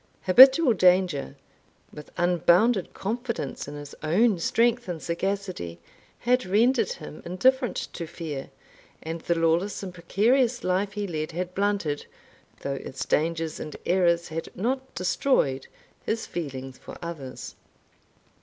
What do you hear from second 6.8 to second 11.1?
him indifferent to fear, and the lawless and precarious life he